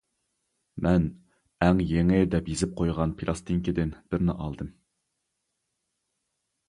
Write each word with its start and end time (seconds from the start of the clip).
مەن«. 0.85 1.03
‹ئەڭ 1.65 1.83
يېڭى›.» 1.89 2.17
دەپ 2.35 2.49
يېزىپ 2.53 2.73
قويغان 2.81 3.13
پىلاستىنكىدىن 3.21 3.95
بىرنى 4.15 4.37
ئالدىم. 4.39 4.75